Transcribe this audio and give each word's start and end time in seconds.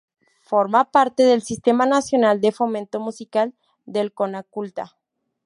Forma 0.41 0.89
parte 0.91 1.21
del 1.25 1.43
Sistema 1.43 1.85
Nacional 1.85 2.41
de 2.41 2.51
Fomento 2.51 2.99
Musical 2.99 3.53
del 3.85 4.11
Conaculta. 4.13 4.97